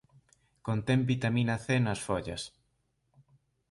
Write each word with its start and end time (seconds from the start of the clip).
Contén 0.67 1.01
Vitamina 1.13 1.55
C 1.65 1.67
nas 1.79 1.99
follas. 2.07 2.41